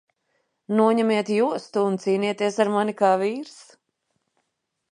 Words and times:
Noņemiet 0.79 1.29
jostu 1.35 1.83
un 1.89 1.99
cīnieties 2.05 2.57
ar 2.65 2.73
mani 2.77 2.95
kā 3.03 3.13
vīrs! 3.25 3.61